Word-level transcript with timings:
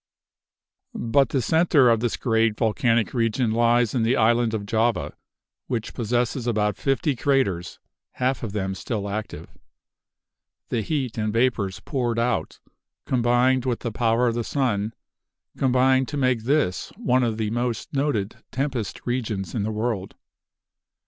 But 0.95 1.29
the 1.29 1.43
center 1.43 1.87
of 1.91 1.99
this 1.99 2.17
great 2.17 2.57
volcanic 2.57 3.13
region 3.13 3.51
lies 3.51 3.93
in 3.93 4.01
the 4.01 4.15
island 4.17 4.55
of 4.55 4.65
Java, 4.65 5.13
which 5.67 5.93
possesses 5.93 6.47
about 6.47 6.75
fifty 6.75 7.15
craters, 7.15 7.77
half 8.13 8.41
of 8.41 8.51
them 8.51 8.73
still 8.73 9.07
active. 9.07 9.47
The 10.69 10.81
heat 10.81 11.19
and 11.19 11.31
vapors 11.31 11.81
poured 11.81 12.17
out, 12.17 12.59
combined 13.05 13.65
with 13.67 13.81
the 13.81 13.91
power 13.91 14.27
of 14.27 14.33
the 14.33 14.43
sun, 14.43 14.95
combine 15.55 16.07
to 16.07 16.17
make 16.17 16.45
this 16.45 16.91
one 16.97 17.21
of 17.21 17.37
the 17.37 17.51
most 17.51 17.93
noted 17.93 18.37
tempest 18.51 19.05
regions 19.05 19.53
in 19.53 19.61
the 19.61 19.69
world. 19.71 20.15